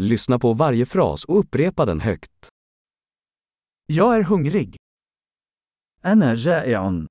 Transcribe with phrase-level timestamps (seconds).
[0.00, 2.48] Lyssna på varje fras och upprepa den högt.
[3.86, 4.76] Jag är hungrig.
[6.04, 7.06] أنا جائع.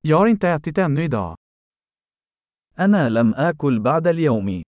[0.00, 1.36] Jag har inte ätit ännu idag.
[2.78, 4.62] أنا لم آكل بعد اليوم.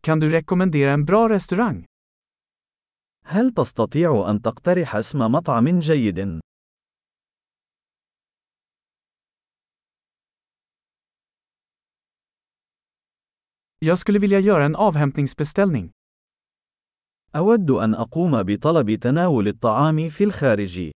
[0.00, 1.86] Kan du rekommendera en bra restaurang?
[3.24, 6.40] هل تستطيع أن تقترح اسم مطعم جيد؟
[13.78, 15.90] Jag skulle vilja göra en avhämtningsbeställning.
[17.36, 20.90] أود أن أقوم بطلب تناول الطعام في الخارج.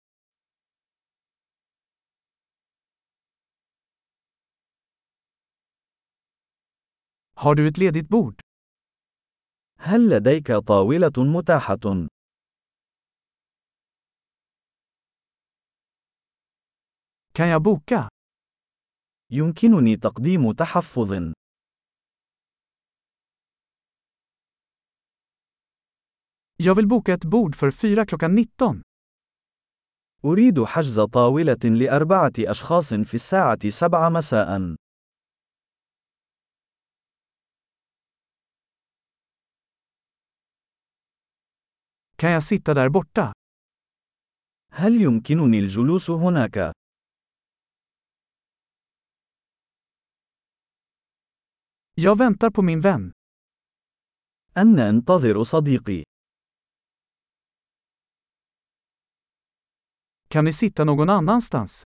[7.36, 8.40] Har du ett ledigt bord?
[9.78, 12.08] هل لديك طاولة متاحة؟
[17.32, 18.08] Kan jag boka?
[19.30, 21.32] يمكنني تقديم تحفظ.
[26.62, 28.82] Jag vill boka ett bord för fyra klockan 19.
[30.24, 34.76] أريد حجز طاولة لأربعة أشخاص في الساعة سبعة مساء.
[42.16, 43.32] Kan jag sitta där borta?
[44.72, 46.72] هل يمكنني الجلوس هناك؟
[51.94, 53.12] Jag väntar på min vän.
[54.56, 56.09] أنا أنتظر صديقي.
[60.32, 61.82] Kan vi sitta någon annanstans?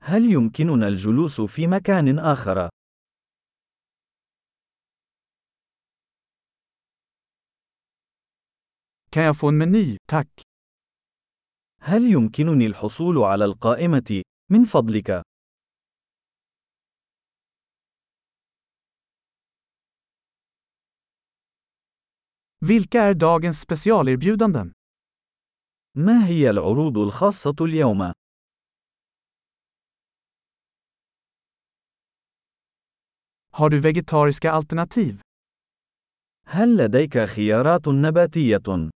[0.00, 2.68] هل يمكننا الجلوس في مكان آخر؟
[9.10, 10.42] Kan jag få en meny, tack?
[11.80, 15.22] هل يمكنني الحصول على القائمة؟ من فضلك.
[22.60, 24.77] Vilka är dagens specialerbjudanden?
[25.98, 28.12] ما هي العروض الخاصة اليوم؟
[33.52, 35.20] Har du vegetariska alternativ?
[36.46, 38.90] هل لديك خيارات نباتية؟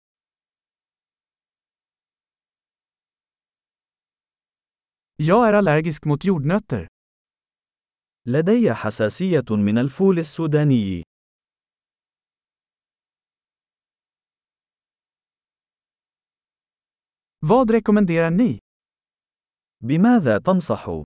[5.17, 6.87] Jag är allergisk mot jordnötter.
[8.27, 11.03] لدي حساسية من الفول السوداني.
[17.45, 18.59] Vad rekommenderar ni?
[19.81, 21.03] بماذا تنصح؟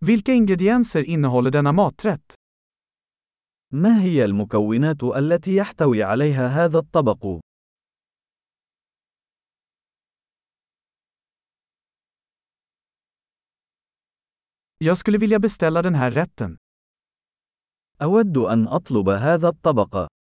[0.00, 2.34] Vilka ingredienser innehåller denna maträtt?
[3.72, 7.40] ما هي المكونات التي يحتوي عليها هذا الطبق؟
[14.78, 16.56] Jag skulle vilja beställa den här rätten.
[18.02, 20.15] أود أن أطلب هذا الطبق.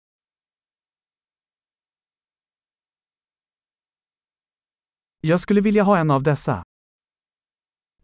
[5.24, 6.62] Jag skulle vilja ha en av dessa.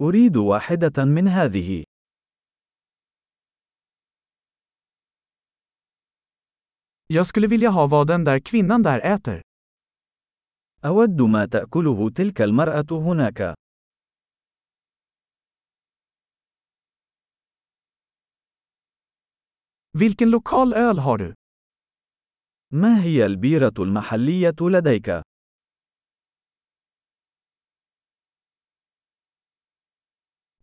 [0.01, 1.85] أريد واحدة من هذه.
[7.07, 9.43] Jag skulle vilja ha vad den där kvinnan där äter.
[10.85, 13.55] أود ما تأكله تلك المرأة هناك.
[19.93, 21.35] Vilken lokal öl har du?
[22.73, 25.28] ما هي البيرة المحلية لديك؟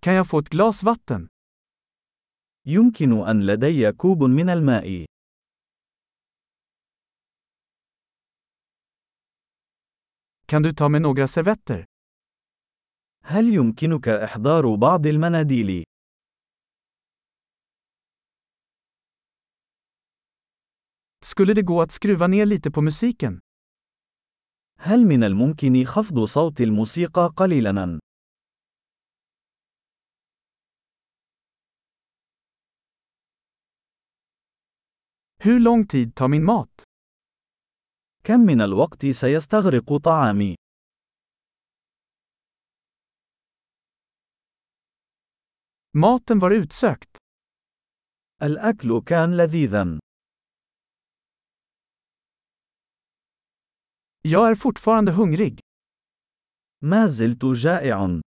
[0.05, 1.27] Kan jag få ett glas vatten?
[2.67, 5.05] يمكن أن لدي كوب من الماء.
[10.45, 11.85] Kan du ta med några servetter?
[13.23, 15.83] هل يمكنك إحضار بعض المناديل؟
[21.25, 23.39] Skulle det gå att skruva ner lite på musiken?
[24.79, 28.04] هل من الممكن خفض صوت الموسيقى قليلاً؟
[35.45, 36.83] Hur lång tid tar min mat?
[38.23, 40.55] كم من الوقت سيستغرق طعامي؟
[45.93, 47.17] Maten var utsökt.
[48.41, 49.99] الأكل كان لذيذاً.
[54.21, 55.59] Jag är fortfarande hungrig.
[56.81, 58.21] ما زلت جائع.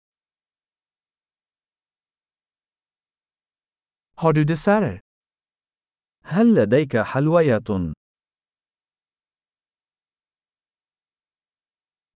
[4.15, 5.04] Har du desserter?
[6.27, 7.67] هل لديك حلويات؟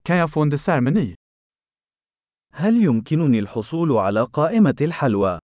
[0.04, 1.16] Kan jag få en dessertmeny?
[2.54, 5.40] هل يمكنني الحصول على قائمة الحلوى؟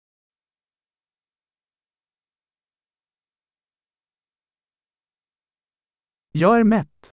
[6.32, 7.10] Jag är mätt.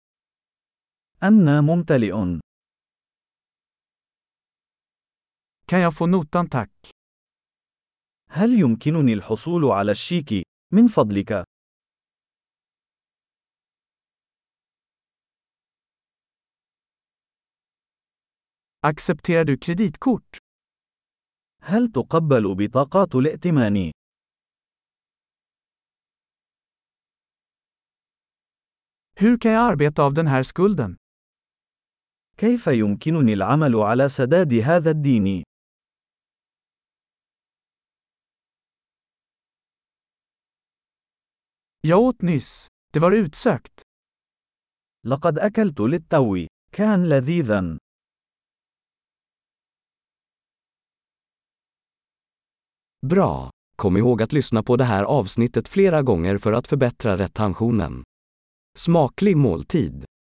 [1.22, 2.40] أنا ممتلئ.
[5.66, 6.90] Kan jag få notan tack?
[8.30, 11.44] هل يمكنني الحصول على الشيك؟ من فضلك.
[18.82, 20.38] Accepterar du kreditkort?
[21.62, 23.92] هل تقبل بطاقات الائتمان؟
[29.20, 30.96] Hur kan jag arbeta av den här skulden?
[32.36, 35.47] كيف يمكنني العمل على سداد هذا الدين؟
[41.87, 42.67] Jag åt nyss.
[42.93, 43.81] Det var utsökt.
[45.05, 46.47] لقد أكلت للتو.
[46.71, 47.77] كان لذيذا.
[53.05, 53.49] Bra!
[53.75, 58.03] Kom ihåg att lyssna på det här avsnittet flera gånger för att förbättra retentionen.
[58.77, 60.05] Smaklig måltid!